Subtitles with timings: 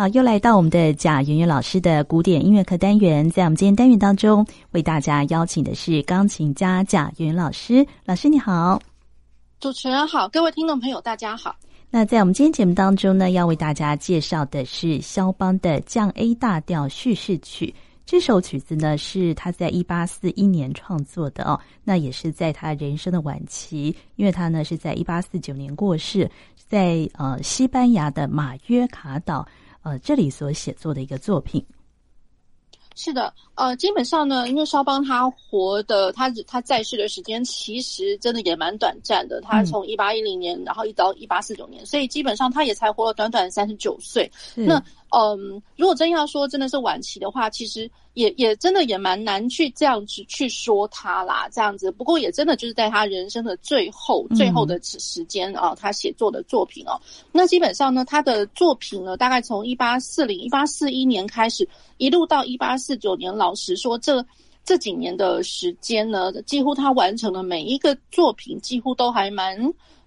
[0.00, 7.86] 好，又来到我们的贾圆圆老师的古典音乐课单元，在我们今天单元当中，为大家邀请的是钢琴家贾圆圆老师。
[8.06, 8.80] 老师你好，
[9.60, 11.54] 主持人好，各位听众朋友大家好。
[11.90, 17.74] 那在我们今天节目当中呢，要为大家介绍的是肖邦的降 A 大调叙事曲。
[18.06, 29.46] 这首曲子呢，是他在一八四一年创作的哦，那也是在他人生的晚期，因为他呢是在一八四九年过世，在呃西班牙的马约卡岛。
[29.82, 31.64] 呃，这里所写作的一个作品，
[32.94, 44.30] 是的，呃，基本上呢，因为肖邦他活的，他他在世的时间其实真的也蛮短暂的，他从一八一零年，然后一直到一八四九年，所以基本上他也才活了短短三十九岁。
[44.54, 47.90] 那嗯，如果真要说真的是晚期的话，其实。
[48.14, 51.92] 也也真的也蛮难去这样子去说他啦，这样子。
[51.92, 57.00] 不过也真的就是在他人生的最后、嗯、最后的时间啊，他写作的作品哦。
[57.30, 61.66] 那基本上呢，他的作品呢，大概从一八四零、一八四一年开始，
[61.98, 63.34] 一路到一八四九年。
[63.34, 64.22] 老实说，这
[64.64, 69.56] 这几年的时间呢，几乎他完成的每一个作品，几乎都还蛮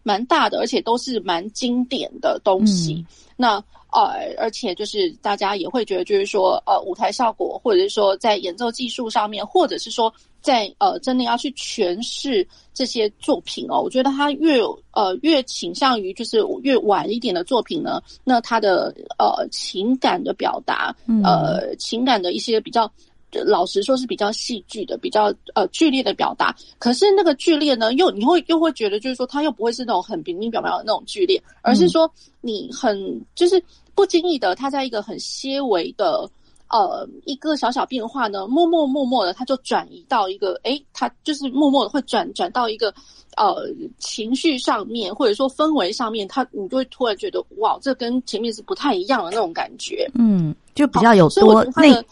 [0.04, 2.96] 蛮大的，而且都是蛮经典的东西。
[2.96, 3.06] 嗯、
[3.38, 3.64] 那。
[3.94, 14.60] 呃，而且就是大家也会觉得，就是说，呃，舞台效果，或者是说在演奏技术上面，或者是说在呃，真的要去诠释这些作品哦，我觉得他越
[14.92, 22.92] 呃越倾向于就是越晚一点的作品呢，那他的呃情感的表达，呃情感的一些比较。
[23.46, 26.56] 老实说，是比较戏剧的，比较呃剧烈的表达。
[26.78, 32.10] 可是那个剧烈呢，又你会又会觉得，就是说，它又不会是那种很平平表表的那种剧烈，而是说
[32.42, 33.64] 你很就是
[33.96, 36.30] 不经意的，它在一个很些微的
[36.70, 42.94] 呃一个小小变化呢，默默默默的，它就转移到一个诶，它就是默默的会转转到一个
[43.38, 43.68] 呃
[44.00, 50.10] 情绪上面，或者说氛围上面，它你就会突然觉得哇，这跟前面是不太一样的那种感觉。
[50.16, 52.04] 嗯，就比较有多那。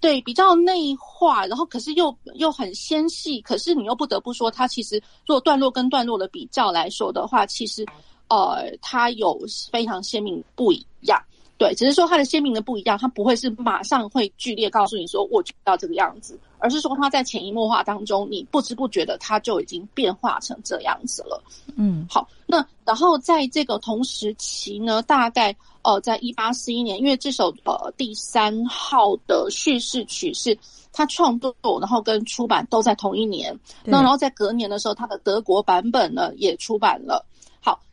[0.00, 7.84] 对，比较内化，然后可是又又很纤细，可是你又不得不说，它其实做段落跟段落的比较来说的话，其实，
[8.28, 9.36] 呃，它有
[9.72, 11.20] 非常鲜明不一样。
[11.56, 21.42] 对，只是说它的鲜明的不一样，它不会是马上会剧烈告诉你说我就要这个样子，而是说它在潜移默化当中，你不知不觉的它就已经变化成这样子了。
[21.76, 30.56] 嗯，好，那然后在这个同时期呢，大概呃，在一八四一年，因为这首呃第三号的叙事曲是
[30.92, 37.24] 他创作，然后跟出版都在同一年，那然后在隔年的时候，他的德国版本呢也出版了。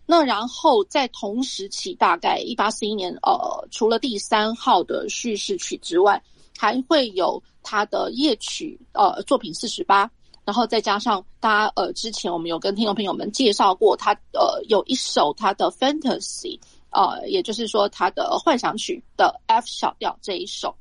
[0.07, 6.21] 那然后在同时期，大概一八四一年，呃，除了第三号的叙事曲之外，
[6.57, 10.09] 还会有他的夜曲，呃，作品四十八，
[10.43, 20.75] 然后再加上他，呃，之前我们有跟听众朋友们介绍过，他呃有一首他的 Fantasy，呃，也就是说他的幻想曲的 F 小调这一首。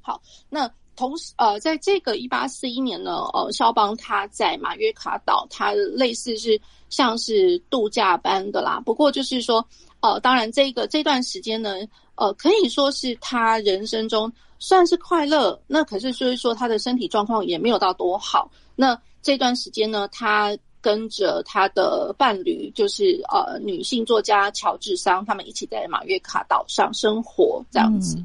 [0.00, 0.70] 好，那。
[0.94, 8.78] 同时，呃，在这个一八四一年呢，呃，肖邦他在马约卡岛，他类似是像是度假般的啦。
[8.84, 9.66] 不过就是说，
[10.02, 11.76] 哦，当然这个这段时间呢，
[12.16, 15.58] 呃，可以说是他人生中算是快乐。
[15.66, 18.50] 那可是就是说，他的身体状况也没有到多好。
[18.74, 28.18] 那这段时间呢，他跟着他的伴侣，就是呃女性作家乔治桑，他们一起在马约卡岛上生活，这样子。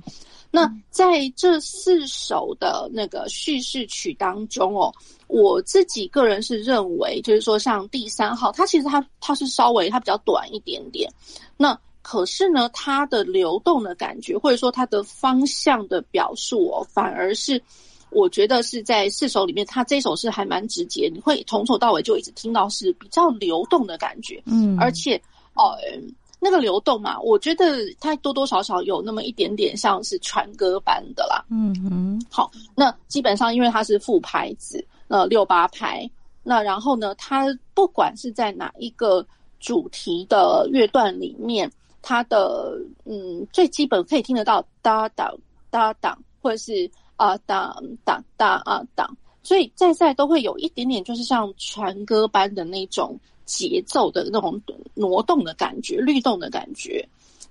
[0.50, 4.94] 那在这四首的那个叙事曲当中哦，
[5.28, 11.12] 我自己个人是认为，就是说像第三号，它其实它它是稍微它比较短一点点。
[11.58, 17.62] 那可是呢，它的流动的感觉，或者说它的方向的表述哦，反而是
[18.10, 25.22] 我觉得是在四首里面，它这首是还蛮直接，你会从头到尾就一直听到是比较流动的感觉，嗯，而且
[25.54, 25.76] 哦。
[25.84, 26.00] 呃
[26.40, 27.66] 那个流动嘛，我觉得
[28.00, 31.44] 它多多少少有那么一点点像是传歌般的啦。
[31.50, 36.08] 嗯嗯，好，那基本上因为它是副牌子，呃，六八拍，
[36.44, 39.26] 那然后呢，它不管是在哪一个
[39.60, 41.72] 主题的乐段里面，
[42.04, 45.34] 它的嗯最基本可以听得到哒哒
[45.72, 47.76] 哒哒，或者是啊哒
[48.06, 49.10] 哒哒啊哒，
[49.42, 53.20] 所以在在都会有一点点就是像传歌般的那种。
[53.48, 54.62] 节奏的那种
[54.94, 57.04] 挪动的感觉，律动的感觉，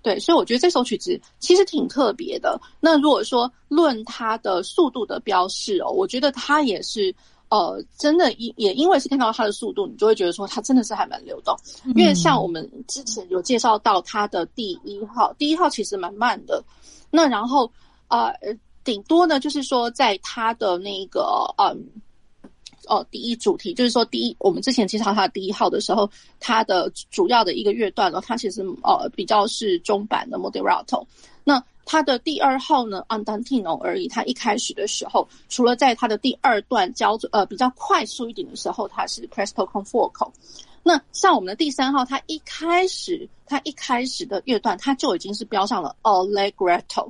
[0.02, 2.60] 对，所以我觉得这首曲子其实挺特别的。
[2.78, 7.12] 那如果说论它的速度的标示哦，我觉得它也是
[7.48, 11.56] 呃，真的因也因为是看到它的速度，你就会觉得说它真的是还蛮流动。
[11.96, 16.62] 因为像我们之前有介绍到它的第一号，第一号其实蛮慢的。
[17.10, 17.70] 那然后
[18.08, 18.32] 呃，
[18.84, 21.84] 顶多呢就是说在它的那个嗯。
[22.87, 26.09] 哦，第一主题就是说，第一，我们之前介绍它第一号的时候，
[26.41, 31.05] 它的主要的一个乐段呢，它其实呃比较是中版的 Moderato。
[31.44, 34.09] 那它的第二号呢，Andantino 而已。
[34.09, 40.31] 它一开始的时候，除了在它的第二段交呃比较快速一点的时候，它是 Presto con fuoco。
[40.82, 47.09] 那像我们的第三号，它一开始它一开始的乐段，它就已经是标上了 Allegretto，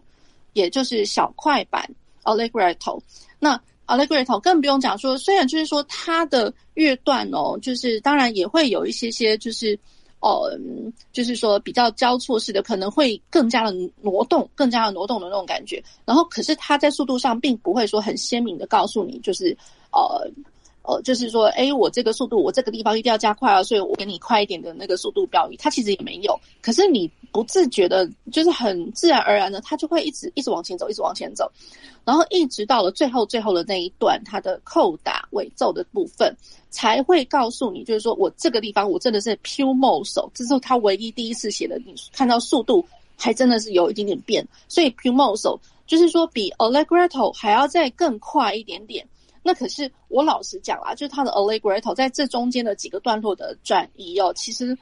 [0.53, 1.89] 也就是小快板
[2.25, 3.01] Allegretto。
[3.39, 9.79] 那 Allegretto 更不用讲说，虽然就是说它的乐段哦，就是当然也会有一些些就是
[10.21, 10.51] 哦，
[11.13, 15.83] 就是说比较交错式的，可能会更加的挪动，更加的挪动的那种感觉。
[16.05, 19.57] 然后，可是它在速度上并不会说很鲜明的告诉你，就是
[19.93, 20.31] 呃。
[20.89, 26.39] 呃，就是说，哎，我这个速度，我这个地方一定要加快啊，所以我给你快一点的那个速度标语，它其实也没有。
[26.63, 31.53] 可是你不自觉的，就是很自然而然的，他就会一直一直往前走，一直往前走，
[32.03, 36.35] 然后一直到了最后最后的那一段，它的扣打尾奏的部分
[36.71, 42.83] 才会告诉你，就是说我这个地方我真的是 più mosso，这是他唯一第一次写的，你看到速度
[43.19, 49.07] 还真的是有一点点变，所以 più mosso 就是说比 allegretto 还要再更快一点点。
[49.43, 54.75] 那可是我老实讲啊，就是他的 Allegretto 在这中间的几个段落的转移哦，其实。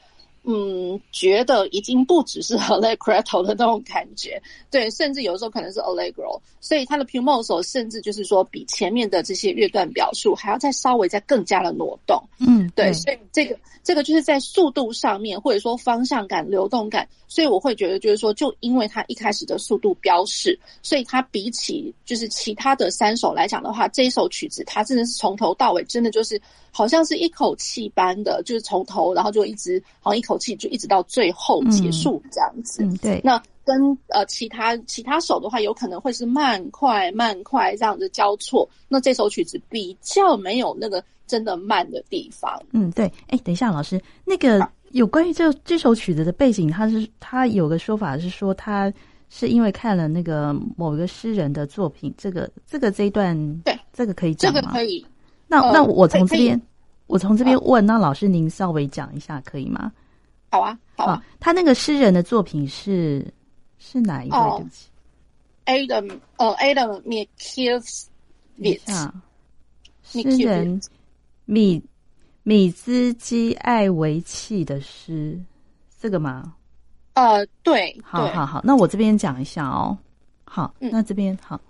[0.46, 26.38] 嗯，觉得已经不只是 Allegretto 的那种感觉，对，甚至有时候可能是 Allegro，所以它的 più mosso 甚至就是说比前面的这些乐段表述还要再稍微再更加的挪动，嗯，对，所以这个这个就是在速度上面或者说方向感、流动感，所以我会觉得就是说，就因为它一开始的速度标示，所以它比起就是其他的三首来讲的话，这一首曲子它真的是从头到尾真的就是。
[26.76, 32.82] 好像是一口气般的，就是从头，然后就一直，好像一口气就一直到最后结束这样子。
[32.82, 33.20] 嗯，嗯对。
[33.24, 38.68] 那跟呃其他其他手的话，有可能会是慢快慢快这样子交错。
[38.88, 42.60] 那这首曲子比较没有那个真的慢的地方。
[42.72, 43.10] 嗯，对。
[43.28, 48.92] 哎，等一下，老师，那个有关于这这首曲子的背景，他是他有个说法是说，他
[49.30, 52.14] 是因为看了那个某一个诗人的作品。
[52.18, 53.34] 这个这个这一段，
[53.64, 54.60] 对，这个可以讲吗？
[54.60, 55.04] 这个可以。
[55.46, 56.60] 那那我从这边，
[57.06, 59.90] 我从这边问，那老师您稍微讲一下可以吗？
[60.54, 61.24] 好啊，好啊。
[61.40, 63.26] 他那个诗人的作品是
[63.78, 64.38] 是哪一位？
[64.38, 64.88] 对不起
[65.66, 68.06] ，Adam，呃，Adam Mickiewicz。
[70.04, 70.80] 诗人
[71.44, 71.82] 米
[72.44, 75.42] 米兹基艾维契的诗，
[75.98, 76.54] 这个吗？
[77.14, 79.98] 呃，对，好好好，那我这边讲一下哦。
[80.44, 81.60] 好，那这边好。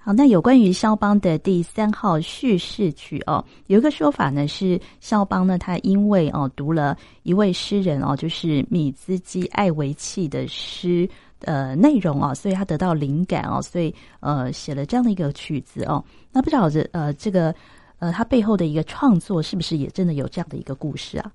[0.00, 11.06] 好，那有关于肖邦的第三号叙事曲哦，有一个说法呢，是肖邦呢，他因为哦读了一位诗人哦，就是米兹基艾维契的诗
[11.40, 16.02] 呃内容哦，所以他得到灵感哦，所以呃写了这样的一个曲子哦。
[16.32, 17.54] 那不知道这呃这个
[17.98, 21.30] 呃他背后的一个创作是不是也真的有这样的一个故事啊？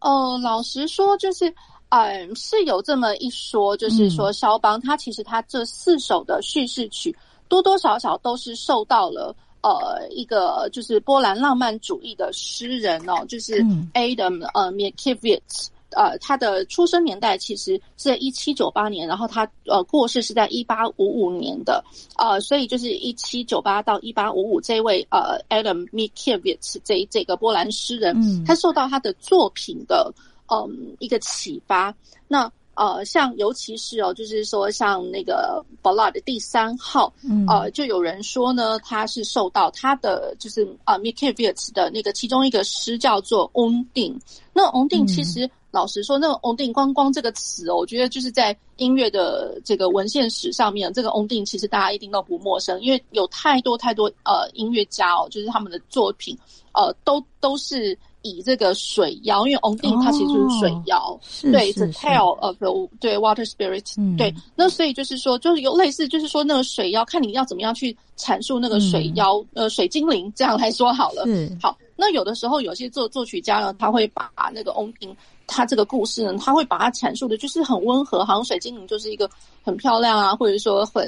[0.00, 1.52] 哦、呃，老实说，就是
[1.88, 7.12] 嗯是有这么一说，就是说肖邦他其实他这四首的叙事曲。
[7.48, 13.62] 多多少少都是受到了呃一个就是波兰浪漫主义的诗人哦，就是
[13.94, 21.82] Adam 呃 Mickiewicz 呃他的出生年代其实是在一七九八年，然后他呃过世是在一八五五年的
[22.16, 30.12] 呃，所以就是一七九八到一八五五这位呃 Adam Mickiewicz 这这个波兰诗人，他受到他的作品的
[30.48, 31.94] 嗯、呃、一个启发，
[32.28, 32.50] 那。
[32.78, 44.16] 呃，像尤其是哦，就是说像那个 Ballade 的第三号，嗯，呃，就有人说呢，他是受到他的就是啊 Mickiewicz 的那个其中一个诗叫做 Undine。
[44.52, 56.38] 那 Undine 其实、嗯、老实说，那个 Undine 光光这个词哦，我觉得就是在音乐的这个文献史上面，这个 Undine 其实大家一定都不陌生，因为有太多太多呃音乐家哦，就是他们的作品
[56.72, 57.98] 呃都都是。
[58.28, 61.20] 以这个水妖，因为 Ondine 它其实就是水妖，哦、
[61.50, 71.24] 对，The Tale of the 对 Water Spirit，、嗯、对，那所以就是说，就是有类似，就是说那个水妖，看你要怎么样去阐述那个水妖，嗯、呃，水精灵这样来说好了。
[71.26, 75.14] 嗯，好，那有的时候有些作作曲家呢，他会把那个 Ondine
[75.46, 79.28] 他这个故事呢，他会把它阐述的，就是很温和，好像水精灵就是一个
[79.62, 81.02] 很漂亮啊，或者说很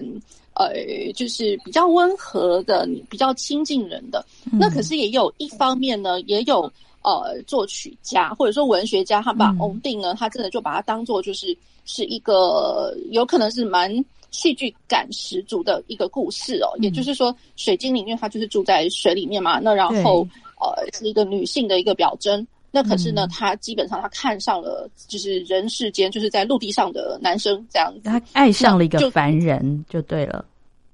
[0.55, 4.25] 呃，就是比较温和的，比较亲近人的。
[4.50, 6.71] 嗯、那可是也有一方面呢，也有。
[7.02, 13.90] 呃，作曲家或者说文学家，他把 Ondine 呢，他真的就把它当做就是是一个有可能是蛮
[14.30, 16.69] 戏剧感十足的一个故事哦。
[16.78, 20.26] 嗯、也就是说，水精灵因为它就是住在水里面嘛，那然后
[20.61, 22.47] 呃是一个女性的一个表征。
[22.73, 30.45] 那可是呢，他基本上他看上了就是人世间就是在陆地上的男生这样子，他爱上了一个凡人就对了。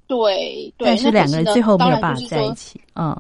[0.07, 2.81] 对对，但是两个人最后没有办法在一起。
[2.95, 3.15] 嗯，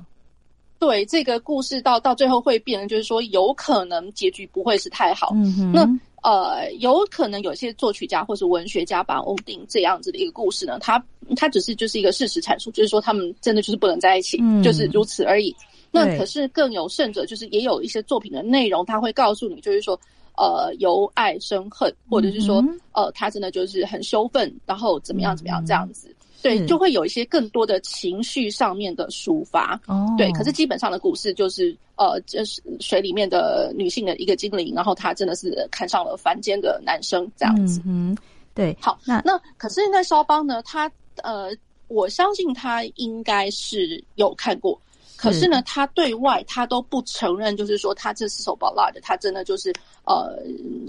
[0.78, 5.32] 对，这个故事到到最后会变成，就是说有可能结局不会是太好。
[5.34, 5.88] 嗯哼，那
[6.22, 11.02] 呃，有可能有些作曲家或是文学家把欧丁这样子的一个故事呢，他
[11.36, 15.54] 他只是就是一个事实阐述，就是说他们真的就是不能在一起，嗯、就是如此而已。
[15.90, 19.98] 那可是更有甚者，就是也有一些作品的内容，他会告诉你，就是说。
[20.38, 29.80] 呃，由爱生恨，或者是说，嗯、呃，他真的就是很羞愤，然后怎么样怎么样这样子，嗯、对，就会有一些更多的情绪上面的抒发。
[29.86, 37.80] 哦，对，可是基本上的故事就是，呃，就是水里面的女性的一个精灵，然后她真的是看上了凡间的男生这样子。
[37.84, 38.16] 嗯，
[38.54, 38.76] 对。
[38.80, 40.90] 好，那那可是在肖邦呢，他
[41.22, 41.50] 呃，
[41.88, 44.80] 我相信他应该是有看过。
[45.16, 49.72] 可是呢，他对外他都不承认，就是说他这四首 ballad，他真的就是
[50.04, 50.36] 呃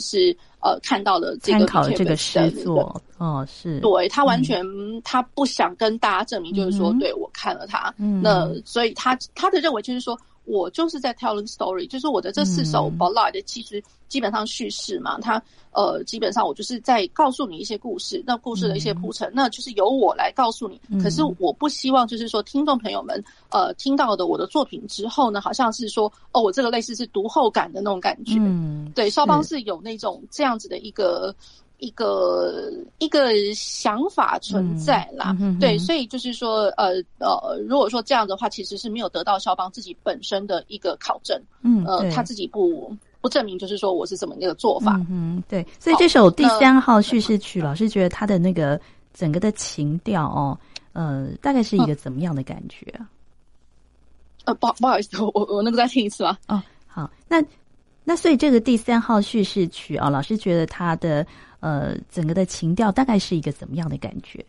[0.01, 10.17] 是呃看到了这个这个诗作哦，是对他完全、嗯、他不想跟大家证明，就是说、嗯、对我看了他，嗯、那所以他他的认为就是说。
[10.50, 20.79] 我就是在 telling story，就是我的这四首 ballad 其实基本上叙事嘛，他呃基本上我就是在告诉你一些故事，那故事的一些铺陈，那就是由我来告诉你。
[21.03, 28.38] 可是我不希望就是说听众朋友们呃听到的我的作品之后呢，好像是说哦我这个类似是读后感的那种感觉。
[28.39, 31.36] 嗯，对，肖邦是有那种这样子的一个。
[31.79, 42.91] 一个一个想法存在啦，嗯、对，所以就是说，呃呃，如果说这样的话，其实是没有得到肖邦自己本身的一个考证，嗯，呃，他自己不
[43.22, 48.79] 不证明，就是说我是怎么一个做法，嗯，对，所以这首第三号叙事曲，老师觉得他的那个
[49.13, 50.57] 整个的情调哦，
[50.93, 53.07] 呃，大概是一个怎么样的感觉啊？
[54.46, 56.36] 呃，不不好意思，我我能够再听一次吗？
[56.48, 57.39] 哦，好，那
[58.03, 61.24] 那所以这个第三号叙事曲啊，老师觉得他的。
[61.67, 64.45] 呃，整个的情调大概是一个怎么样的感觉？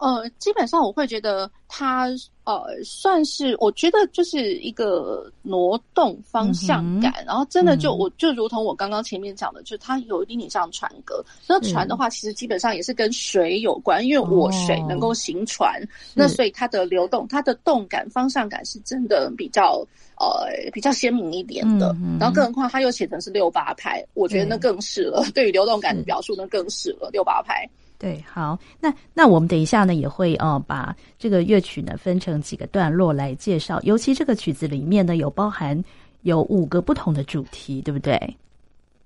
[0.00, 2.08] 呃，基本上我会觉得它
[2.44, 11.24] 呃算是，我觉得就是一个挪动方向感，嗯、然后真的就、嗯、我就如同我刚刚前面讲的，就它有一点点像船歌。
[11.46, 19.86] 那船的话，其实基本上也是跟水有关，因为我水能够行船，哦、那所以它的流动、它的动感、方向感是真的比较。
[20.22, 25.22] 呃，比较鲜明一点的，然后更何况它又写成是六八拍，我觉得那更是了。
[25.22, 27.66] 对， 对于流动感的表述，那更是了六八拍。
[28.00, 33.78] 对，好，那那我们等一下呢，也会哦、呃，把这个乐曲呢分成几个段落来介绍。
[33.82, 35.84] 尤其这个曲子里面呢，有包含
[36.22, 38.18] 有五个不同的主题，对不对？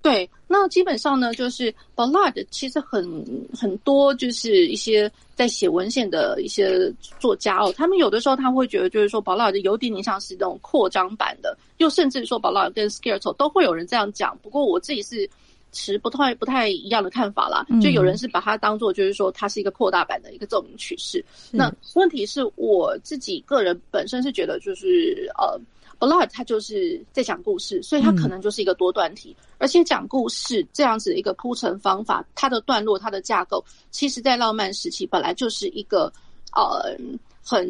[0.01, 3.03] 对，那基本上呢，就是 ballad 其实很
[3.59, 14.37] 很多，就是一些在写文献的一些作家哦，他们有的时候他会觉得，就是说 ballad 有点点像是那种扩张版的，又甚至说 ballad 跟 scherzo 都会有人这样讲。
[14.41, 15.29] 不过我自己是
[15.75, 21.23] 持不太不太一样的看法啦，就有人是把它当做就是说它是一个扩大版的一个奏鸣曲式。
[21.51, 25.59] 嗯、那问题是我自己个人本身是觉得，就是呃。
[25.97, 36.11] ballad 它就是在讲故事，所以它可能就是一个多段体，嗯、而且讲故事这样子的一个铺陈方法，它的段落、它的架构，其实在浪漫时期本来就是一个
[36.53, 36.93] 呃
[37.41, 37.65] 很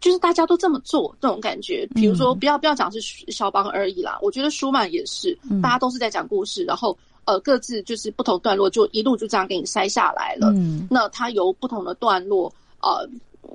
[0.00, 1.86] 就是大家都这么做这种感觉。
[1.94, 2.98] 比如说，不要不要讲是
[3.30, 6.96] 肖邦而已啦，我觉得舒曼也是，嗯、大家都是在讲故事，然后
[7.28, 10.50] 呃各自就是不同段落就一路就这样给你筛下来了。
[10.56, 13.08] 嗯，那它由不同的段落呃。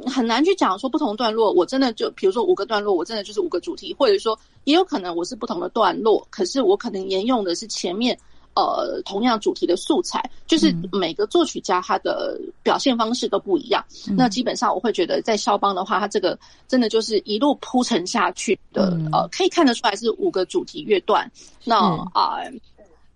[0.07, 8.17] 很难去讲说不同段落，我真的就比如说五个段落，我真的就是五个主题，或者说也有可能我是不同的段落，可是我可能沿用的是前面
[8.55, 13.85] 呃同样主题的素材，就是每个作曲家他的表现方式都不一样。
[14.09, 21.29] 嗯、那基本上我会觉得在肖邦的话，他这个真的就是一路铺陈下去的，嗯、呃，可以看得出来是五个主题乐段。
[21.65, 21.77] 那
[22.13, 22.51] 啊、呃，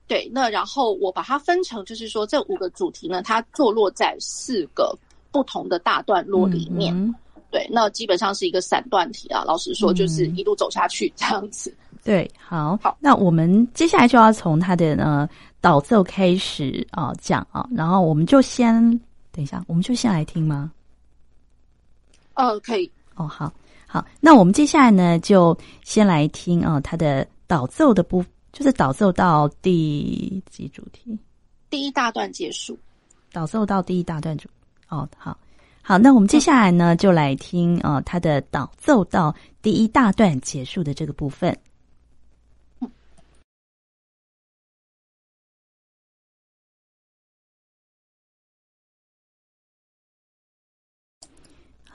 [0.08, 4.98] 对，那然后我把它分成，就是说这五个主题呢，它坐落在四个。
[5.30, 7.14] 不同的大段落里面，嗯、
[7.52, 9.44] 对，那基本上是一个散段体啊。
[9.44, 11.70] 老实说，就是一路走下去这样子。
[11.92, 15.30] 嗯、对，好，好，那我们接下来就要从它的呢
[15.62, 18.82] 导奏开始啊讲啊，然后我们就先
[19.32, 20.72] 等一下，我们就先来听吗？
[22.34, 22.90] 哦，可以。
[23.16, 23.54] 哦，好，
[23.86, 28.24] 好，那我们接下来呢就先来听啊它的导奏的部，
[28.58, 31.16] 就是导奏到第几主题？
[31.70, 32.76] 第一大段结束，
[33.32, 34.50] 导奏到第一大段主。
[34.90, 35.38] 哦，好，
[35.84, 41.56] 好，那我们接下来呢，就来听呃他的导奏到第一大段结束的这个部分。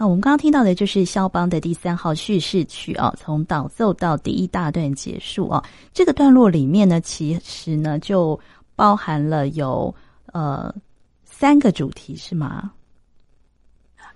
[0.02, 5.62] 好，我们刚刚听到的就是肖邦的第三号叙事曲啊，从导奏到第一大段结束啊，
[5.94, 8.36] 这个段落里面呢，其实呢就
[8.74, 9.94] 包含了有
[10.32, 10.74] 呃
[11.24, 12.72] 三个主题，是吗？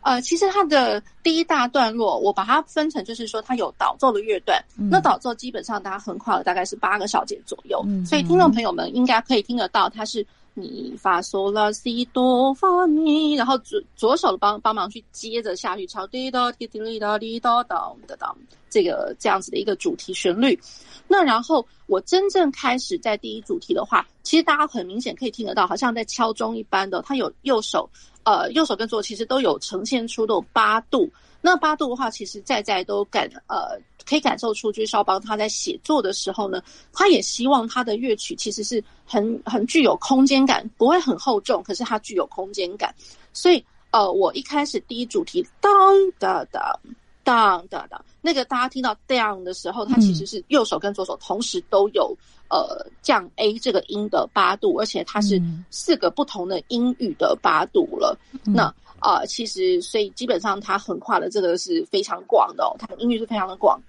[0.00, 4.60] 呃，其实它的第一大段落，我把它分成，就是说它有导奏的乐段。
[4.76, 10.26] 嗯、那导奏基本上大家横跨了大概是八个小节左右，嗯、所以听众朋友们应该可以听得到，它是
[10.56, 18.34] 咪发嗦拉西哆发咪，然后左左手帮帮忙去接着下去敲滴答滴滴哩答滴答当的当
[18.70, 20.58] 这个这样子的一个主题旋律。
[21.06, 27.88] 那然后我真正开始在第一主题的话，其实大家很明显可以听得到，好像在敲钟一般的，它有右手。
[28.24, 31.08] 呃，右手跟左手其实都有呈现出的八度。
[31.46, 36.60] 那八度的话，其实在在都感呃可以感受出，就是肖邦他在写作的时候呢，
[36.92, 42.92] 他也希望他的乐曲其实是很很具有空间感，不会很厚重，可是它具有空间感。
[43.32, 45.72] 所以呃，我一开始第一主题当
[46.18, 46.80] 当当
[47.22, 52.12] 当当当，那个大家听到 down 的时候，它其实是右手跟左手同时都有。
[52.48, 58.16] 呃，降 A 这个音的八度，而且它是四个不同的音域的八度了。
[58.44, 63.80] 嗯、那啊、呃，其实所以基本上它横跨的这个是非常广的哦，它的音域是非常的广。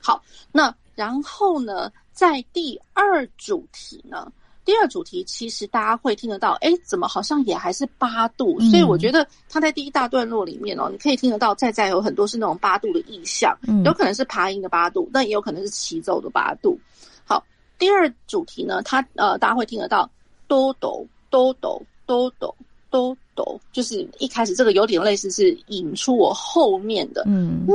[0.00, 0.22] 好，
[0.52, 4.30] 那然后呢，在第二主题呢，
[4.64, 8.56] 第二主题其实大家会听得到，哎，怎么好像也还是八度？
[8.60, 16.78] 嗯、所以我觉得它在第一大段落里面哦，你可以听得到，在在有很多是那种八度的意象，嗯、有可能是爬音的八度，但也有可能是齐奏的八度。
[17.24, 17.44] 好
[17.78, 20.10] 第二主题呢，它呃，大家会听得到
[20.46, 27.74] 哆哆哆哆哆哆哆哆，就是一开始这个有点类似是引出我后面的，嗯，拉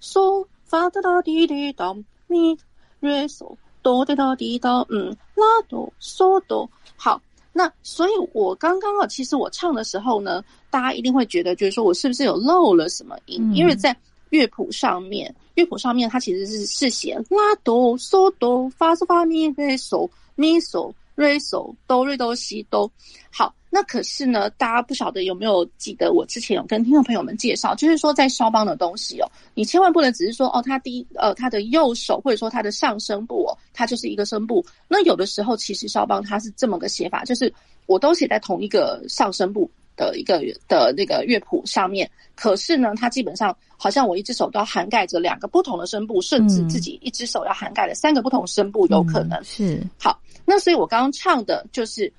[0.00, 2.56] 嗦发哒哒滴滴当咪
[2.98, 6.68] 瑞嗦哆哒哒滴当，嗯，拉哆嗦哆。
[6.96, 7.20] 好，
[7.52, 13.38] 那所以我刚刚啊，其实我唱的时候呢，大家一定会觉得，就是说我是不是有漏了什么音？
[13.40, 13.96] 嗯、因为在
[14.30, 15.32] 乐谱上面。
[15.54, 22.90] 乐谱上面，它其实是是写拉哆嗦哆发嗦发咪瑞嗦咪嗦瑞嗦哆瑞哆西哆。
[23.30, 34.64] 好，那可是呢，大家不晓得有没有记得我之前有跟听众朋友们介绍，就是说在肖邦的东西哦，你千万不能只是说哦，他第一呃他的右手或者说他的上声部哦，它就是一个声部。
[34.88, 37.52] 那有的时候其实肖邦他是这么个写法，就是
[37.84, 39.70] 我都写在同一个上声部。
[39.98, 49.82] 的一个的那个乐谱上面，可是呢，它基本上好像我一只手都要涵盖着两个不同的声部，甚至自己一只手要涵盖了三个不同声部，有可能、嗯、是。
[49.98, 52.12] 好，那所以我刚刚唱的就是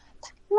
[0.49, 0.57] 拉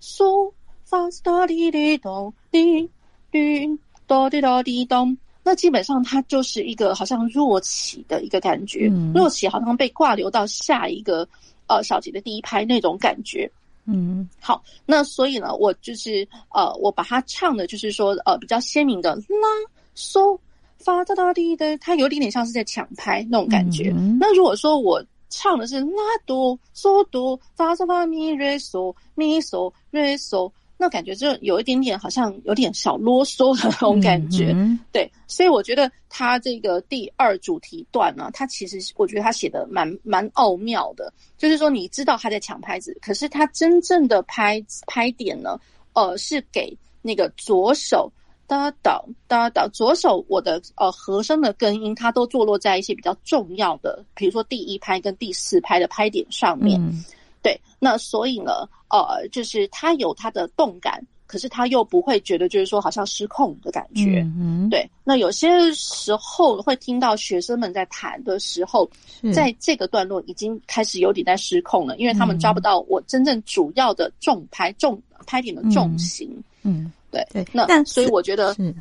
[0.00, 0.52] 嗦
[0.84, 2.88] 发嗦滴滴哆滴
[3.30, 11.26] 滴哆滴哆滴咚，那基本上它就是一个好像弱起的一个感觉，嗯、弱起好像被挂留到下一个
[11.68, 13.50] 呃小节的第一拍那种感觉。
[13.86, 19.48] 嗯，好，那所以呢，我就是呃，我把它唱的，就是说呃，比较鲜明的拉
[19.96, 20.38] 嗦
[20.78, 23.92] 发哒哒滴的，它有点点像是在抢拍那种感觉。
[23.96, 30.50] 嗯、那如果说我唱的是拉哆嗦哆发嗦发咪瑞嗦咪嗦瑞嗦。
[30.82, 45.60] 那感觉就有一点点，好像有点小啰嗦的那种感觉，嗯、对，所以我觉得他这个第二主题段呢，他其实我觉得他写的蛮蛮奥妙的，就是说你知道他在抢拍子，可是他真正的拍拍点呢，
[45.92, 48.10] 呃，是给那个左手
[48.50, 56.80] 哒哒哒哒，左手我的呃和声的根音，它都坐落在一些比较重要的，比如说第一拍跟第四拍的拍点上面。
[56.80, 57.04] 嗯
[57.42, 64.20] 对，那所以呢，呃，就是它有它的动感，可是他又不会觉得就是说好像失控的感觉。
[64.36, 64.86] 嗯，对。
[65.04, 68.86] 那有些时候会听到学生们在弹的时候，
[69.32, 76.28] 在这个段落已经开始有点在失控了，因为他们抓不到我真正主要的重拍重拍点的重心。
[76.62, 77.46] 嗯，嗯对对。
[77.52, 78.74] 那但所以我觉得，嗯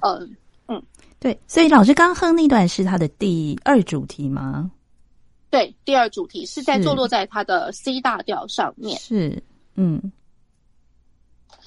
[0.67, 0.81] 嗯，
[1.19, 1.39] 对。
[1.47, 4.69] 所以老师刚哼那段是他的第二主题吗？
[5.51, 8.99] 对，第二主题是在坐落在他的 C 大调上面。
[8.99, 9.41] 是，
[9.73, 10.11] 嗯，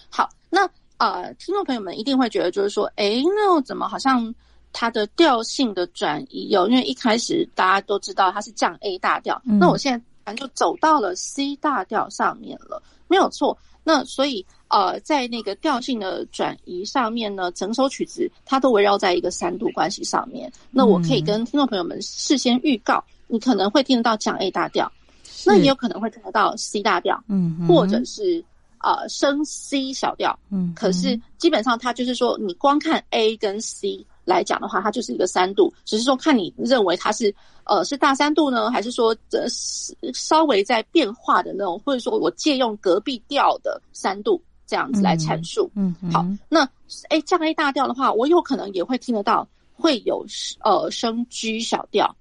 [0.08, 4.32] 好，那呃，听众朋友们一定会觉得，就是说，哎，那怎么好像
[4.72, 6.68] 它的调性的转移有？
[6.68, 13.58] 因为一开始大家都知道它是降 A 大调，嗯、那我现在反正就走到了 C 大调上面了，没有错。
[13.82, 20.50] 那所以呃，在那个调性的转移上面呢，整首曲子它都围绕在一个三度关系上面。
[20.70, 23.04] 那我可以跟听众朋友们事先预告。
[23.28, 24.92] 你可能会听得到降 A 大调，
[25.46, 28.44] 那也有可能会听得到 C 大调，嗯，或者是
[28.80, 44.38] 呃升 C 小调，嗯，可是基本上它就是说，你光看 A 跟 C 来讲的话，它就是一个三度，只是说看你认为它是呃是大三度呢，还是说这是稍微在变化的那种，或者说我借用隔壁调的三度
[44.72, 46.66] 这样子来阐述，嗯，嗯好，那
[47.10, 50.24] 哎降 A 大调的话，我有可能也会听得到会有
[50.64, 52.16] 呃升 G 小调。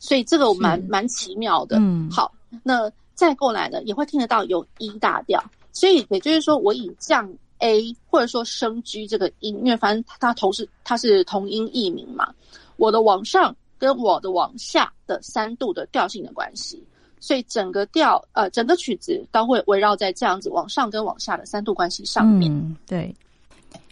[0.00, 1.76] 所以这个我蛮蛮奇妙的。
[1.78, 5.40] 嗯，好，那再过来呢，也会听得到有 E 大调。
[5.70, 12.34] 所以也就是说，我以降 A 或者说升 G 这个音，因为反正它同时它是同音异名嘛，
[12.76, 16.82] 我的往上跟我的往下的三度的调性的关系，
[17.24, 22.52] 所以整个调呃整个曲子都会围绕在这样子往上跟往下的三度关系上面。
[22.52, 23.14] 嗯，对。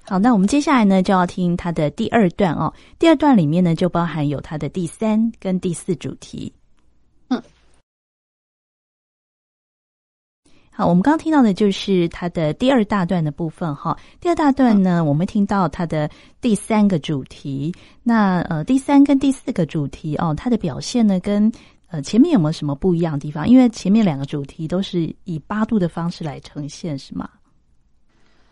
[0.02, 2.70] 好，那我们接下来呢就要听它的第二段哦。
[2.98, 6.52] 第二段里面呢就包含有它的第三跟第四主题。
[7.28, 7.42] 嗯，
[10.70, 13.96] 好，我们刚刚听到的就是它的第二大段的部分哈。
[14.20, 16.10] 第二大段呢，嗯、我们听到它的
[16.42, 17.74] 第三个主题。
[18.02, 21.50] 那呃，第三跟第四个主题哦，它的表现呢跟
[21.92, 23.46] 呃前面有没有什么不一样的地方？
[23.46, 27.28] 因为前面两个主题都是以八度的方式来呈现，是吗？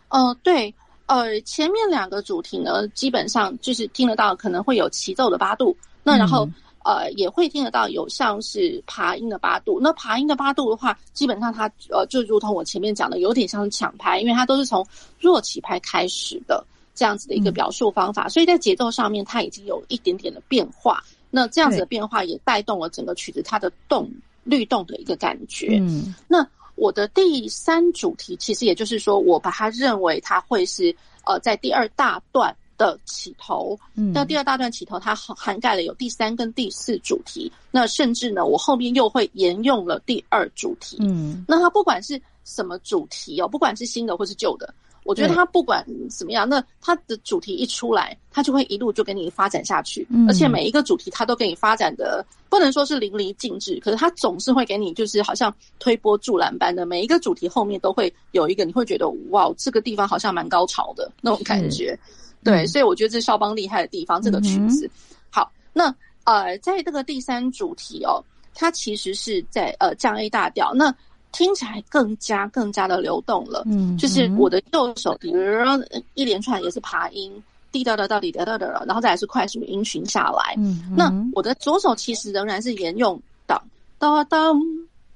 [0.09, 0.73] 哦、呃，对。
[1.07, 6.53] 呃，前面两个主题呢，基本上就是听得到可能会有齐奏的八度，那然后、嗯、
[6.85, 9.77] 呃也会听得到有像是爬音的八度。
[9.81, 14.87] 那爬音的八度的话，基本上它呃就如同我前面讲的，有点像是抢拍，因为它都是从
[15.19, 21.03] 弱起拍开始的这样子的一个表述方法，嗯、所以在节奏上面它已经有一点点的变化。
[21.31, 24.07] 那这样子的变化也带动了整个曲子它的动
[24.43, 25.79] 律动的一个感觉。
[25.81, 26.47] 嗯，那。
[26.75, 33.77] 我的第三主题，其实也就是说，我把它认为它会是呃，在第二大段的起头。
[33.93, 37.51] 嗯，那第二大段起头，它涵盖了有第三跟第四主题。
[37.69, 40.97] 那甚至呢，我后面又会沿用了第二主题。
[41.01, 44.73] 嗯，那它不管是什么主题哦，不管是新的或是旧的。
[45.03, 61.97] 我觉得他不管怎么样，那他的主题一出来，他就会一路就给你发展下去，嗯、而且每一个主题他都给你发展的不能说是淋漓尽致，可是他总是会给你就是好像推波助澜般的，每一个主题后面都会有一个你会觉得哇，这个地方好像蛮高潮的那种感觉，
[62.43, 64.85] 对，所以我觉得这是肖邦厉害的地方，这个曲子。
[64.85, 64.91] 嗯、
[65.31, 70.73] 好，那呃，在这个第三主题哦，它其实是在呃降 A 大调。
[70.75, 70.93] 那。
[71.31, 75.81] 听起来更加更加的流动了，嗯，就是我的右手，比如说
[76.13, 77.31] 一连串也是爬音，
[77.71, 83.17] 滴答答答滴答答答，然后再来是快速音群下来，嗯，那我的左手其实仍然是沿用
[83.47, 83.57] 当
[83.97, 84.59] 当当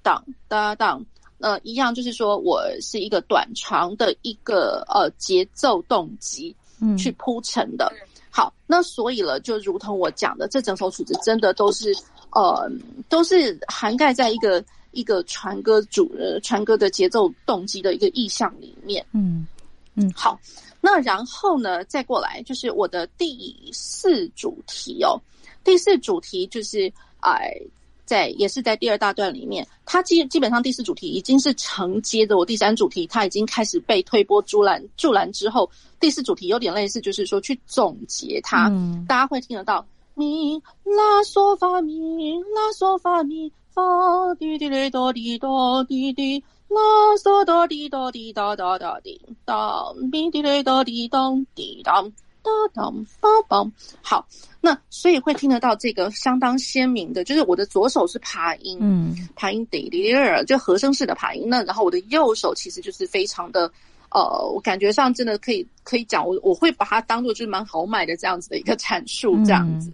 [0.01, 1.05] 当当当，
[1.39, 7.91] 呃，一样就是说我是一个短长的一个呃节奏动机，嗯，去铺陈的。
[8.29, 11.93] 好，那所以了，就如同我讲的，这整首曲子真的都是
[12.31, 12.69] 呃
[13.09, 14.63] 都是涵盖在一个。
[14.95, 19.45] 一个传歌主呃传歌的节奏动机的一个意象里面，嗯
[19.93, 20.39] 嗯，好，
[20.81, 25.19] 那然后呢，再过来就是我的第四主题哦，
[25.63, 27.67] 第四主题就是哎、呃，
[28.05, 43.51] 在也是在第二大段里面，它基基本上第四主题已经是承接着我第三主题，它已经开始被推波助澜助澜之后，第四主题有点类似，就是说去总结它，嗯、大家会听得到咪拉嗦发咪拉嗦发咪。
[43.75, 46.79] 发滴滴嘞哆滴哆滴滴，啦
[47.21, 52.09] 嗦哆滴哆滴哒哒哒滴当，咪滴嘞哆滴当滴当
[52.41, 53.69] 哒当发梆。
[54.01, 54.25] 好，
[54.61, 61.43] 那所以会听得到这个相当鲜明的，就是我的左手是爬音，嗯，爬音滴滴儿，就和声式的爬音。
[61.49, 63.69] 那然后我的右手其实就是非常的，
[64.09, 69.89] 呃，我感觉上真的可以可以讲，我我会把它当做就是蛮豪迈的这样子的一个阐述，这样子。
[69.89, 69.93] 嗯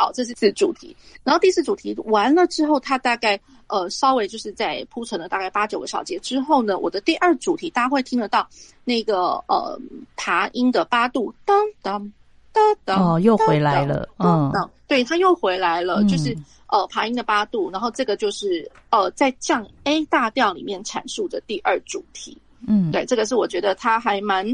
[0.00, 8.48] 好，这是四主题，然后第四主题完了之后，它大概呃稍微就是在铺陈了大概八九个小节之后呢，我的第二主题大家会听得到
[8.82, 9.78] 那个呃
[10.16, 12.10] 爬音的八度当当
[12.50, 14.50] 当当哦，又回来了，嗯，
[14.88, 16.34] 对，它又回来了，就是
[16.68, 24.46] 呃爬音的八度，然后这个就是呃在降 A 大调里面阐述的第二主题，嗯，对，这个是我觉得它还蛮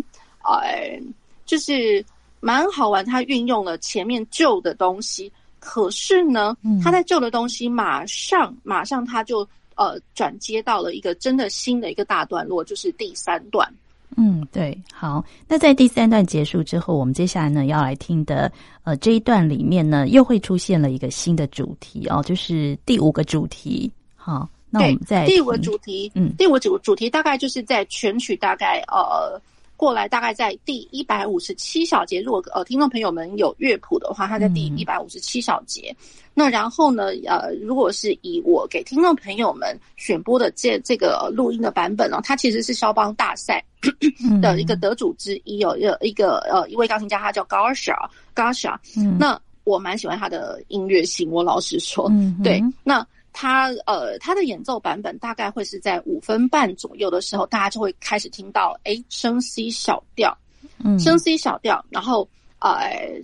[0.42, 1.00] 呃
[1.44, 2.04] 就是。
[2.46, 9.40] 蛮好玩，他运用了前面旧的东西，可是呢，他在旧的东西马上马上他就
[9.74, 13.68] 呃转接到了一个真的新的一个大段落，就是第三段。
[14.16, 18.50] 嗯，对，好，那在第三段结束之后，我们接下来呢要来听的
[18.84, 23.90] 呃这一段里面呢又会出现了一个新的主题哦，就是第五个主题。
[24.14, 29.36] 好，那我们在第五个主题，嗯，第五个主主题大概就是在全曲大概呃。
[29.76, 35.94] 过来大概在第一百五十七小节，如果呃听众朋友们有乐谱的话，它在第一百五十七小节。
[35.98, 43.62] 嗯、那然后呢，呃，如果是以我给听众朋友们选播的这这个录音的版本呢，它其实是肖邦大赛
[44.40, 47.94] 的一个得主之一哦，有一个呃一位钢琴家，他叫 Garsha
[48.34, 48.76] Garsha。
[48.96, 53.06] 嗯，那我蛮喜欢他的音乐性，我老实说，嗯、对，那。
[53.38, 60.34] 他呃，它的演奏版本大概会是在五分半左右的时候，大家就会开始听到，哎，升 C 小调，
[60.82, 62.26] 嗯，升 C 小调，然后
[62.60, 63.20] 呃，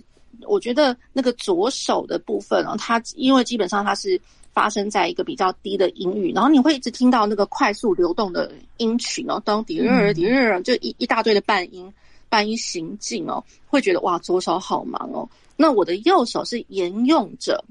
[0.47, 4.21] 我觉得那个左手的部分哦，它因为基本上它是
[4.53, 11.91] 发生在一个比较低的音域，然后你会一直听到那个快速流动的音群哦，当滴儿滴儿，就一一大堆的半音
[12.29, 15.27] 半音行进哦，会觉得哇，左手好忙哦。
[15.55, 17.65] 那我的右手是沿用着，哦、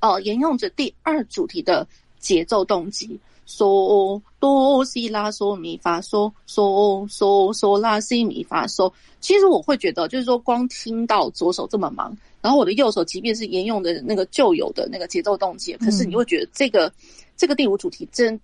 [0.00, 1.86] 呃，沿用着第二主题的
[2.18, 8.92] 节奏动机，嗦哆西拉嗦咪发嗦嗦嗦嗦拉西咪发嗦。
[9.20, 16.92] 其实我会觉得，就是说光听到左手这么忙，然后我的右手即便是沿用的那个旧有的那个节奏动机，可是你会觉得这个、嗯、
[17.36, 18.40] 这个第五主题真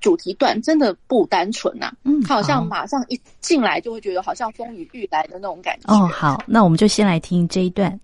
[0.00, 5.94] 主题段真的不单纯呐、啊，嗯，它好像马上一进来就会觉得好像风雨欲来的那种感觉。
[5.94, 7.98] 哦，好，那我们就先来听这一段。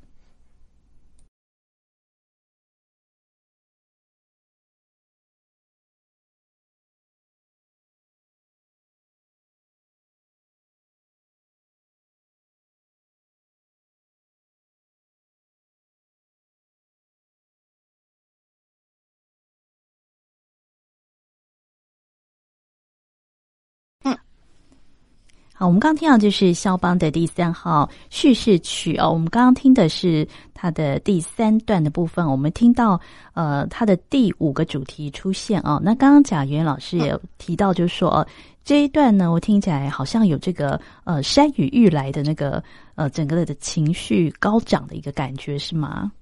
[25.66, 29.11] 我们刚刚听到就是肖邦的第三号叙事曲哦。
[29.11, 33.00] 我们刚刚听的是它的第三段的部分，我们听到
[33.33, 35.81] 呃它的第五个主题出现哦。
[35.83, 38.27] 那刚刚贾元老师也提到，就是说
[38.64, 42.62] 这一段呢，我听起来好像有这个呃山雨欲来的那个
[42.94, 46.12] 呃整个的情绪高涨的一个感觉，是吗？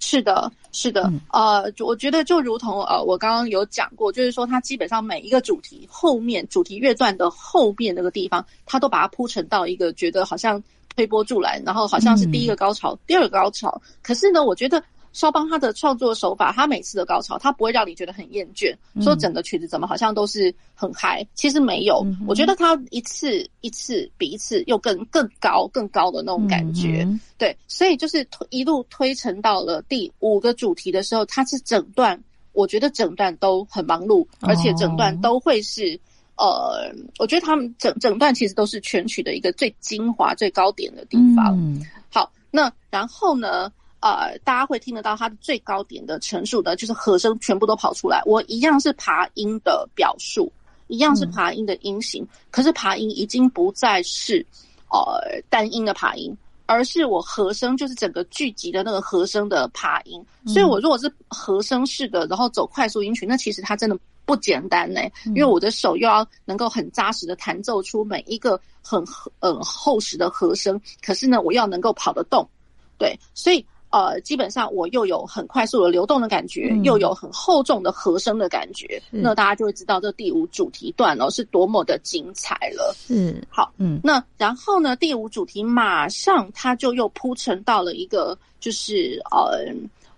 [0.00, 10.60] 是的，是的，嗯、呃，我觉得就如同呃，我刚刚有讲过，就是说，它基本上每一个主题后面主题乐段的后面那个地方，它都把它铺陈到一个觉得好像
[10.96, 13.80] 推波助澜，然后好像是第一个高潮，嗯、第二个高潮。
[14.02, 14.82] 可是呢，我觉得。
[15.12, 22.02] 肖邦他的创作手法，他每次的高潮，他不会让你觉得很厌倦，嗯、说整个曲子怎么好像都是很嗨，其实没有。
[22.04, 35.98] 嗯、我觉得他一次一次比一次又更更高更高的那种感觉，嗯、对，所以就是推一路推陈到了第五个主题的时候，他是整段，我觉得整段都很忙碌，而且整段都会是、
[36.36, 41.58] 哦、呃，我觉得他们整整段其实都是全曲的一个最精华、最高点的地方。
[41.58, 43.72] 嗯、好，那然后呢？
[44.00, 48.22] 呃，大家会听得到它的最高点的陈述的，就是和声全部都跑出来。
[48.24, 50.50] 我一样是爬音的表述，
[50.86, 54.44] 一样是爬音的音型，嗯、可是爬音已经不再是
[54.90, 56.34] 呃单音的爬音，
[56.64, 60.24] 而是我和声就是整个聚集的那个和声的爬音。
[60.46, 72.48] 嗯、所以我如果是和声式的，然后走快速音群，那其实它真的不简单呢，因为我的手又要能够很扎实的弹奏出每一个很很厚实的和声，可是呢，我要能够跑得动，
[72.96, 73.62] 对，所以。
[73.90, 82.94] 呃，基本上我又有很快速的流动的感觉，嗯、又有很厚重的和声的感觉，那大家就会知道这第五主题段哦是多么的精彩了。
[83.08, 89.66] 嗯，好，嗯，那然后呢，第五主题马上它就又铺陈到了一个，就是呃，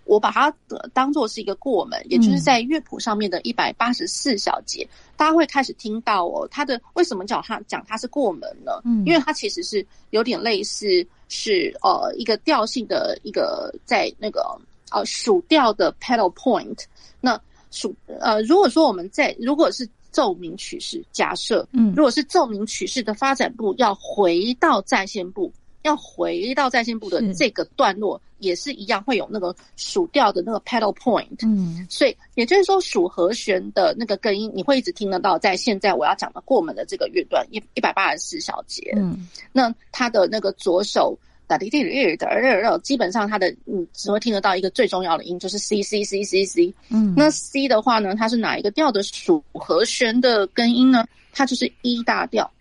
[0.05, 0.53] 我把它
[0.93, 8.81] 当做是一个过门，也就是在乐谱上面的一百八十四小节，嗯、大家会开始听到哦，它的为什么叫它讲它是过门呢？
[8.85, 11.05] 嗯，因为它其实是有点类似。
[11.35, 14.55] 是呃一个调性的一个在那个
[14.91, 16.77] 呃属调的 pedal point。
[17.19, 25.51] 那属呃如果说我们在如果是奏鸣曲式，假设嗯如果是奏鸣曲式的发展部要回到再现部，
[25.83, 28.19] 要回到在线部的这个段落。
[28.39, 35.39] 也是一样会有那个数调的那个 pedal point，嗯，所以也就是说属和弦的那个根音，你会一直听得到。
[35.39, 41.17] 在现在我要讲的过门的这个乐段一一百八十四小节，嗯，那它的那个左手
[41.47, 51.05] 哒滴滴滴的，基本上它的你只会听得到一个最重要的音，就是 C C C C C，嗯，那 C 的话呢，它是哪一个调的属和弦的根音呢？
[51.31, 52.51] 它就是 E 大调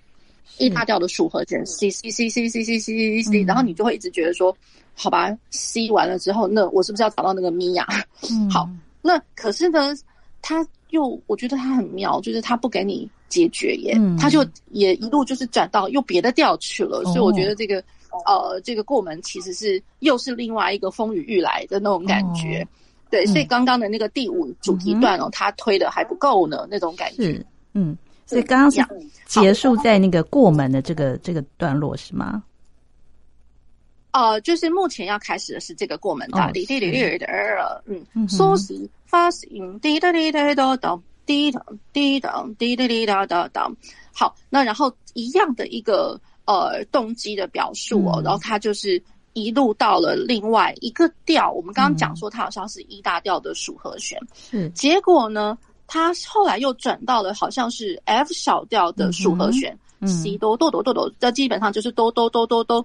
[0.58, 4.56] ，E 大调的属和弦 C C C C C C C C，然后你就会一直觉得说。
[4.94, 7.86] 好吧，C 完了之后，那我是不是要找到那个咪呀？
[8.30, 8.68] 嗯， 好，
[9.00, 9.96] 那可是呢，
[10.42, 17.82] 他又我觉得他很妙，就是他不给你解决耶，嗯、他就也一路就是转到又别的调去了，哦、所以我觉得这个
[18.26, 22.68] 呃，这个过门其实是又是另外一个风雨欲来的那种感觉，哦、
[23.10, 28.84] 对，所以刚刚的那个第五主题段哦，他、嗯、推的还不够呢，那种感觉，嗯，所以刚刚是
[29.26, 32.42] 结束在那个过门的这个这个段落是吗？
[34.12, 43.70] 呃，就是目前要开始的是这个过门大滴滴滴滴的，嗯，嗦西发音滴答滴答答答滴答滴答滴答滴答答答。
[44.12, 51.50] 好，那然后一样的一个呃动机的表述哦，然后它就是一路到了另外一个调。
[51.50, 55.56] 我们刚刚讲说它好像是一大调的属和弦，嗯，结果呢，
[55.92, 62.82] 它后来又转到了好像是 F 小调的属和弦，，C 哆哆哆哆哆，这基本上就是哆哆哆哆哆。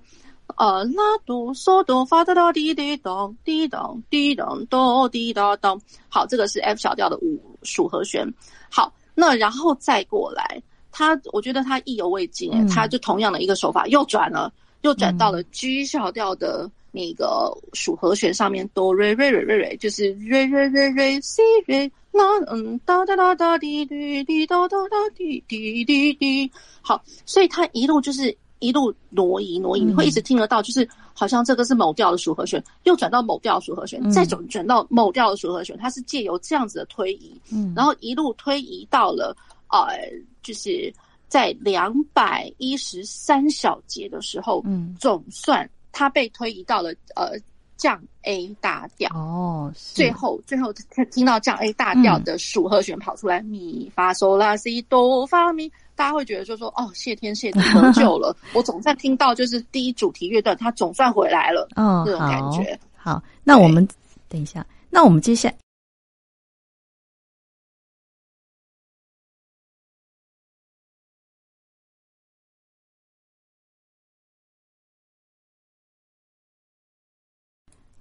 [0.58, 5.80] 呃，拉哆嗦哆发哒哒滴滴咚滴咚滴咚哆滴哒咚。
[6.10, 8.28] 好，这个是 F 小调的五属和弦。
[8.70, 26.52] 好，那然后再过来，他我觉得他意犹未尽，嗯，他就同样的一个手法又转了，又转到了 G 小调的那个属和弦上面，哆瑞瑞瑞瑞瑞，就是瑞瑞瑞瑞西瑞啦嗯哒哒哒哒滴滴滴哒哒哒滴滴滴滴。
[26.82, 28.36] 好，所以他一路就是。
[28.60, 39.96] 一路挪移挪移，你会一直听得到，就是好像这个是某调的属和弦，又转到某调属和弦，再转转到某调的属和弦，它是借由这样子的推移，嗯，然后一路推移到了呃，
[40.42, 40.92] 就是
[41.28, 47.32] 在两百一十三小节的时候，嗯，总算它被推移到了呃
[47.76, 50.72] 降 A 大调哦，最后最后
[51.12, 55.72] 听到降 A 大调的属和弦跑出来，咪发嗦啦西哆发咪。
[55.96, 58.38] 大家会觉得，就是说，哦，谢天谢地得救了。
[58.54, 61.68] 我总算听到，就是第一主题乐段，它总算回来了。
[61.76, 62.80] 哦，这种感觉。
[62.96, 63.88] 好，好，那我们
[64.30, 65.52] 等一下，那我们接下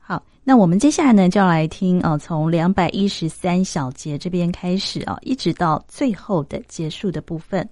[0.08, 7.68] 好，那我们接下来呢，就要来听哦，从两百一十三小节这边开始啊，一直到最后的结束的部分。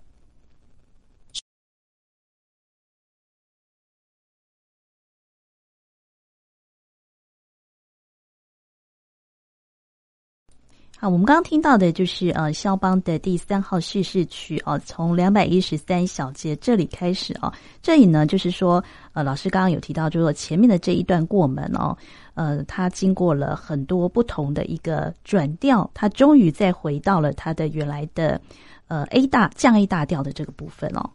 [10.97, 17.53] 好，我们刚刚听到的就是呃，肖邦的第三号叙事曲哦，从两百一十三小节这里开始哦。
[17.83, 21.95] 这里呢，就是说呃，老师刚刚有提到，就是说前面的这一段过门哦，
[22.35, 28.41] 呃，它经过了很多不同的一个转调，它终于再回到了它的原来的
[28.87, 31.11] 呃 A 大降 A 大调的这个部分哦。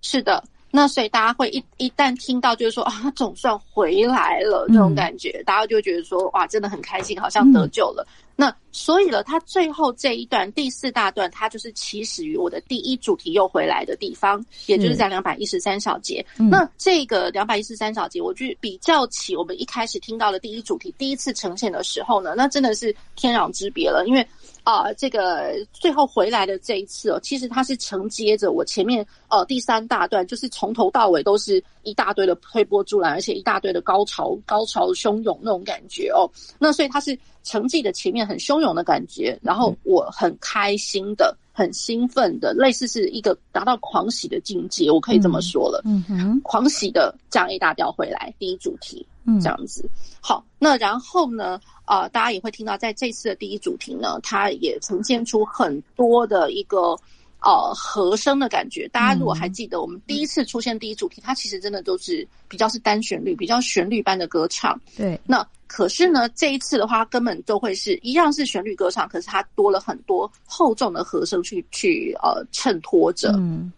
[0.00, 0.42] 是的。
[0.74, 8.02] 那所以大家会一一旦听到就是说啊，他总算回来了这种感觉，嗯、大家就会觉得说哇，真的很开心，好像得救了。
[8.08, 16.24] 嗯、那所以了，它最后这一段第四大段，它就是起始于我的第一主题又回来的地方，也就是在两百一十三小节。
[16.38, 24.26] 嗯、那这个两百一十三小节，我就比较起我们一开始听到的第一主题第一次呈现的时候呢，那真的是天壤之别了，因为。
[24.64, 36.30] 啊、呃，这个最后回来的这一次哦，其实它是承接着我前面呃第三大段，就是从头到尾都是一大堆的推波助澜，而且一大堆的高潮，高潮汹涌那种感觉哦。
[36.60, 45.82] 那所以它是承继的前面很汹涌的感觉，然后我很开心的、很兴奋的，类似是一个达到狂喜的境界，我可以这么说了。
[45.84, 49.88] 嗯哼，狂喜的这样一大调回来，第一主题，嗯，这样子。
[50.20, 51.60] 好，那然后呢？
[51.84, 56.96] 啊、呃，大家也会听到，在这次的第一主题呢，它也呈现出很多的一个
[57.42, 58.88] 呃和声的感觉。
[58.88, 64.80] 大家如果还记得，我们第一次出现第一主题，它其实真的都是比较是单旋律，比较旋律般的歌唱。
[64.96, 65.20] 对。
[65.26, 73.32] 那可是呢，这一次的话，根本都会是一样是旋律歌唱，可是它多了很多厚重的和声去去呃衬托着。
[73.36, 73.72] 嗯。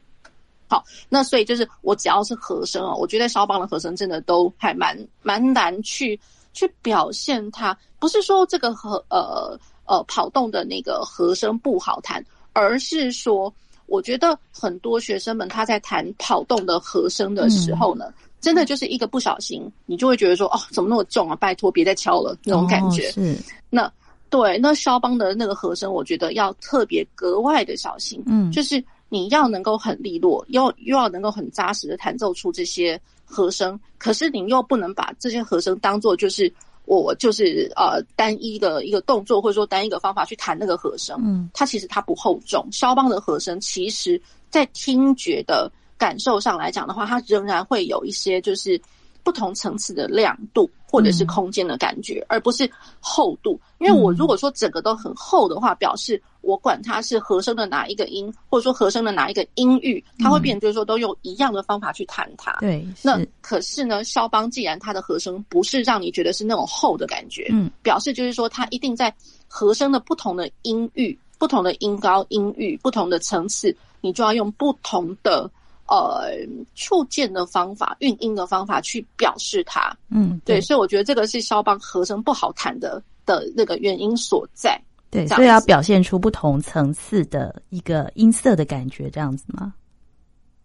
[0.69, 6.19] 好，那所以就是我只要是和声哦，我觉得肖邦的和声真的都还蛮蛮难去。
[6.57, 13.53] 去表现它，不是说这个和呃呃跑动的那个和声不好弹，而是说，
[13.85, 21.37] 我觉得很多学生们他在弹跑动的和声的时候呢，嗯、真的就是一个不小心，你就会觉得说，哦，怎么那么重啊？
[21.37, 23.11] 拜托，别再敲了那种感觉。
[23.13, 23.37] 是、哦，
[23.69, 23.93] 那
[24.31, 28.23] 对，那肖邦的那个和声，我觉得要特别格外的小心。
[28.25, 32.99] 嗯，就是你要能够很利落，又又要能够很扎实的弹奏出这些。
[33.27, 36.53] 和声，可是你又不能把这些和声当做就是
[36.87, 42.67] 我就是呃单一的一个动作或者说单一个方法去弹那个和声，嗯，它其实它不厚重。
[42.71, 44.21] 肖邦的和声其实
[44.51, 48.81] 在听觉的感受上来讲的话，它仍然会有一些就是。
[49.25, 53.59] 不同层次的亮度或者是空间的感觉，嗯、而不是厚度。
[53.79, 62.53] 因为我如果说整个都很厚的话，嗯、表示我管它是和声的哪一个音，或者说和声的哪一个音域，它会变成就是说都用一样的方法去弹它。
[62.61, 69.13] 对，那可是呢，肖邦既然它的和声不是让你觉得是那种厚的感觉，嗯，表示就是说它一定在
[69.49, 75.51] 和声的不同的音域、不同的音高、音域、不同的层次，你就要用不同的。
[75.87, 76.31] 呃，
[76.75, 84.81] 触键的方法、运音的方法去表示它，嗯，对，对，所以我觉得这个是肖邦和声不好弹的的那个原因所在。
[85.11, 89.73] 对，所以要表现出不同层次的一个音色的感觉，这样子吗？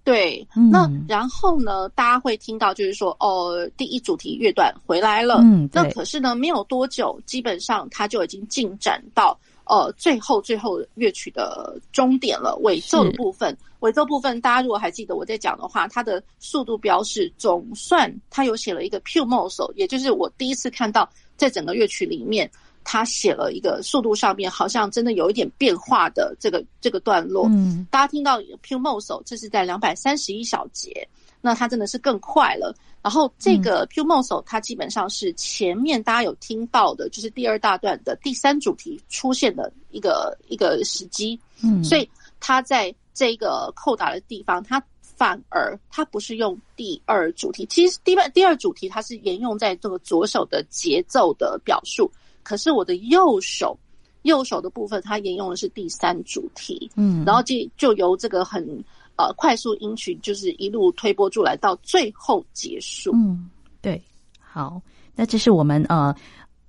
[0.04, 9.38] 对，嗯、那然后呢，大家会听到就是说，哦，第一主题乐段回来了，嗯，那可是呢，没有多久，基本上它就已经进展到。
[9.70, 13.58] 呃最后最后乐曲的终点了，尾奏的部分。
[13.80, 22.52] 尾奏部分，大家如果还记得我在讲的话，它的速度标示总算它有写了一个 più mosso，也就是我第一次看到在整个乐曲里面。
[22.82, 31.08] 他写了一个速度上面好像真的有一点变化的这个这个段落，嗯，大家听到 più mosso，这是在两百三十一小节，
[31.40, 32.74] 那它真的是更快了。
[33.02, 52.12] 然后这个 più mosso，它基本上是前面大家有听到的，就是第二大段的第三主题出现的一个一个时机，嗯，所以它在这个扣打的地方，它反而它不是用第二主题，其实第二第二主题它是沿用在这个左手的节奏的表述。
[52.44, 53.78] 可是我的右手，
[54.24, 58.84] 右手的部分，它沿用的是第三主题，嗯，然后就就由这个很
[59.20, 63.12] 呃快速音曲，就是一路推波助澜到最后结束。
[63.14, 63.50] 嗯，
[63.82, 64.02] 对，
[64.40, 64.82] 好，
[65.14, 66.16] 那这是我们呃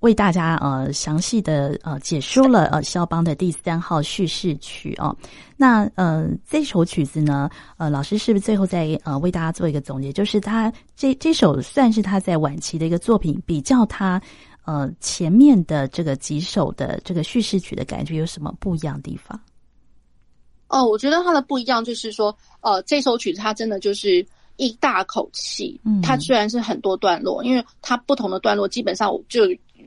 [0.01, 5.15] 为大家呃详细的呃解说了呃肖邦的第三号叙事曲哦。
[5.55, 10.11] 那呃这首曲子呢，呃老师是不是最后再呃为大家做一个总结？
[10.11, 14.21] 就是他这这首算是他在晚期的一个作品，比较他。
[14.63, 19.37] 呃，前面的这个几首的这个叙事曲的感觉有什么不一样的地方？
[20.71, 24.25] 哦，我觉得它的不一样就是说，呃，这首曲子它真的就是
[24.57, 25.79] 一大口气。
[25.83, 29.43] 嗯，它虽然是很多段落，因为它不同的段落基本上就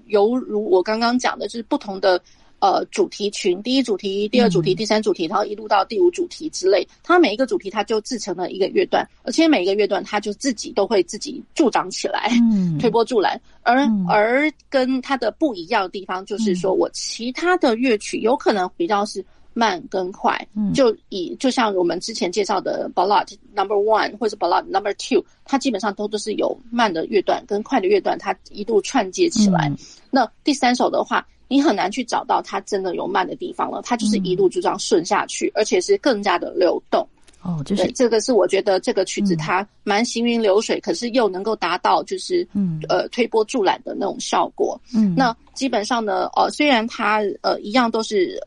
[0.07, 2.21] 犹如我刚刚讲的，就是不同的。
[2.61, 13.39] 呃，主题群，第一主题、第二主题、第三主题，然后一路到第五主题之类，它每一个主题它就制成了一个乐段，而且每一个乐段它就自己都会自己助长起来，嗯，推波助澜。
[13.61, 19.23] 而而跟它的不一样的地方就是说，我其他的乐曲有可能比较是
[19.55, 20.37] 慢跟快，
[20.75, 29.73] 就以就像我们之前介绍的 Ballade Number One 或者 Ballade Number Two，它基本上都都是有慢的乐段跟快的乐段，它一路串接起来。
[30.11, 31.27] 那第三首的话。
[31.47, 37.07] 你很难去找到它真的有慢的地方了，它就是一路就这样顺下去，嗯、而且是更加的流动。
[37.43, 44.81] 哦，就是这个是我觉得这个曲子它蛮行云流水，嗯、可是又能够达到就是嗯呃推波助澜的那种效果。
[44.95, 48.41] 嗯，那基本上呢，呃，虽然它呃一样都是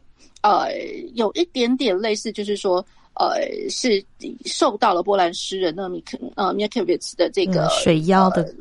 [0.47, 0.71] 呃
[1.15, 2.85] 有一点点类似，就是说
[3.15, 3.37] 呃
[3.69, 4.03] 是
[4.45, 8.53] 受到了波兰诗人那米克呃 Mickiewicz 的这个、嗯、水妖的。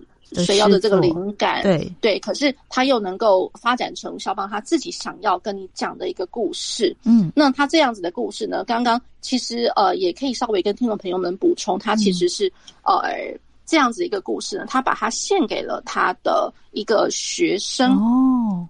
[0.44, 6.94] 水妖的这个灵感，对对，可是他又能够发展成肖邦他自己想要跟你讲的一个故事。
[7.04, 12.48] 嗯，那他这样子的故事呢，刚刚其实呃也可以稍微跟听众朋友们补充，他其实是、
[12.82, 17.92] 嗯、呃这样子一个故事呢，他把它献给了他的一个学生。
[17.92, 18.68] 哦，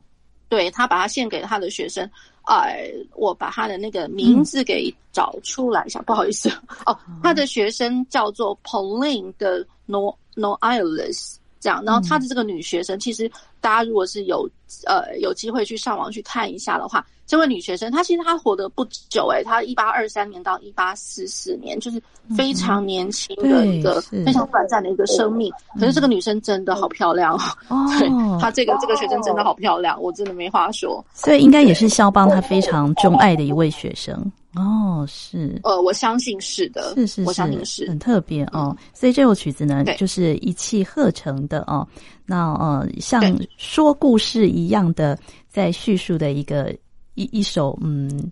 [0.49, 2.09] 对，他把它献给他的学生。
[2.47, 6.49] 呃，我把他的那个名字给找出来一下，嗯、不好意思
[6.86, 11.40] 哦，他的学生叫做 Pauline 的 No No i l e s。
[11.59, 13.28] 这样，然后他的这个女学生，其实
[13.61, 14.49] 大家如果是有
[14.84, 22.01] 呃有机会去上网去看一下的话，这位女学生她其实她活得不久诶，她一八二三年到一八四四年，就是
[22.37, 25.53] 非常年轻的一个非常短暂的一个生命。
[25.79, 27.35] 可是这个女生真的好漂亮
[27.68, 28.09] 哦， 对，
[28.41, 31.05] 她这个这个学生真的好漂亮，我真的没话说。
[31.12, 34.14] 所以应该也是肖邦他非常钟爱的一位学生。
[34.55, 38.74] 哦，是，呃，我相信是的，是是是，我相信是很特别哦。
[38.74, 41.87] 嗯、所以这首曲子呢，就是一气呵成的哦。
[42.24, 43.22] 那呃，像
[43.59, 45.18] 说故事一样的，
[45.51, 46.74] 在叙述的一个
[47.17, 48.31] 一一首，嗯，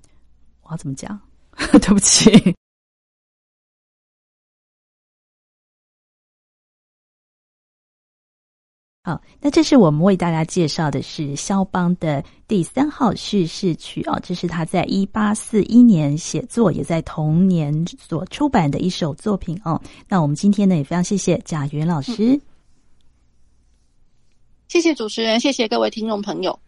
[0.62, 1.20] 我要怎么讲？
[1.57, 2.30] 对不起。
[9.07, 19.78] 好，那这是我们为大家介绍的是肖邦的第三号叙事曲哦，这是他在一八四一年写作，也在同年所出版的一首作品哦。
[20.09, 22.41] 那我们今天呢，也非常谢谢贾云老师，
[24.68, 26.59] 谢谢主持人，谢谢各位听众朋友。